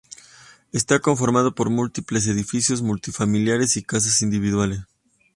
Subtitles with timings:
[0.71, 4.79] Está conformada por múltiples edificios multifamiliares y casas individuales.